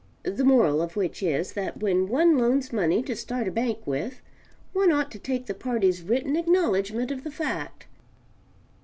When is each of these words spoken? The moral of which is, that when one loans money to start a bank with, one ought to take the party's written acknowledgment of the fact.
The 0.23 0.43
moral 0.43 0.81
of 0.81 0.95
which 0.95 1.21
is, 1.21 1.53
that 1.53 1.79
when 1.79 2.07
one 2.09 2.35
loans 2.35 2.73
money 2.73 3.03
to 3.03 3.15
start 3.15 3.47
a 3.47 3.51
bank 3.51 3.85
with, 3.85 4.19
one 4.73 4.91
ought 4.91 5.11
to 5.11 5.19
take 5.19 5.45
the 5.45 5.53
party's 5.53 6.01
written 6.01 6.35
acknowledgment 6.35 7.11
of 7.11 7.23
the 7.23 7.29
fact. 7.29 7.85